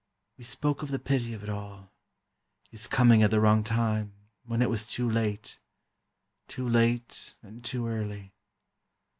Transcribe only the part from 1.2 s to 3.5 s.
of it all—his coming at the